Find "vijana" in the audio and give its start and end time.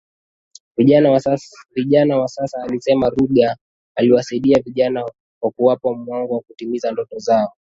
1.75-2.17, 4.65-5.05